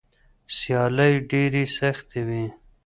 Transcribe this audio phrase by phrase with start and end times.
[0.55, 2.45] سیالۍ ډېرې سختې وي.